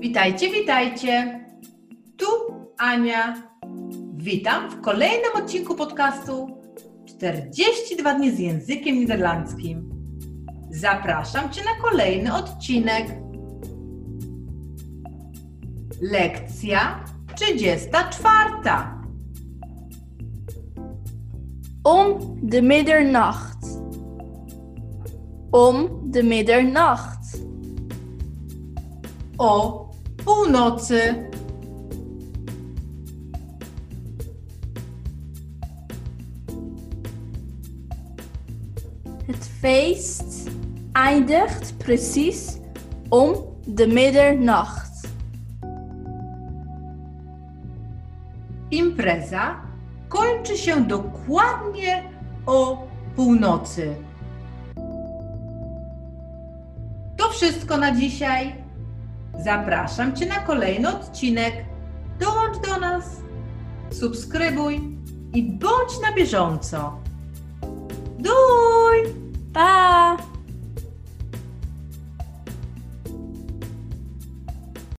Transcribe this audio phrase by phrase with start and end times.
[0.00, 1.40] Witajcie, witajcie.
[2.16, 2.26] Tu
[2.78, 3.42] Ania.
[4.16, 6.48] Witam w kolejnym odcinku podcastu
[7.06, 9.90] 42 dni z językiem niderlandzkim.
[10.70, 13.06] Zapraszam Cię na kolejny odcinek.
[16.00, 17.04] Lekcja
[17.34, 18.50] 34.
[21.84, 23.58] Om de middernacht.
[25.52, 27.20] Om de middernacht.
[29.38, 29.89] O
[30.24, 31.28] północy.
[39.26, 40.50] Het feest
[40.92, 42.58] eindigt precies
[43.08, 43.34] om
[43.66, 44.90] de middernacht.
[48.70, 49.56] Impreza
[50.08, 52.02] kończy się dokładnie
[52.46, 53.94] o północy.
[57.16, 58.69] To wszystko na dzisiaj.
[59.38, 61.54] Zapraszam Cię na kolejny odcinek.
[62.20, 63.04] Dołącz do nas,
[63.90, 64.80] subskrybuj
[65.34, 67.00] i bądź na bieżąco.